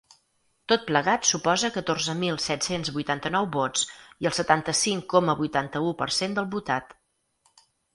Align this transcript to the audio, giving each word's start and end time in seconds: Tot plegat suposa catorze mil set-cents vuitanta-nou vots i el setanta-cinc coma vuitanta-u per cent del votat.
Tot 0.71 0.85
plegat 0.87 1.27
suposa 1.31 1.69
catorze 1.75 2.15
mil 2.23 2.41
set-cents 2.47 2.91
vuitanta-nou 2.97 3.49
vots 3.59 3.87
i 3.99 4.33
el 4.33 4.37
setanta-cinc 4.41 5.09
coma 5.17 5.41
vuitanta-u 5.45 5.97
per 6.05 6.13
cent 6.23 6.39
del 6.41 6.55
votat. 6.61 7.03